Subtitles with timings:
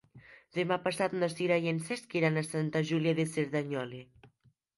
[0.57, 4.03] Demà passat na Sira i en Cesc iran a Sant Julià de Cerdanyola.